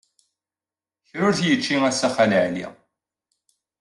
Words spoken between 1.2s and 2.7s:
ur t-yečča assa Xali Ɛli.